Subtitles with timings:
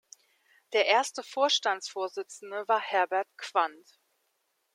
[0.73, 3.99] Der erste Vorstandsvorsitzende war Herbert Quandt.